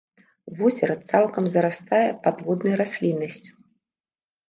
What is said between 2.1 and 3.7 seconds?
падводнай расліннасцю.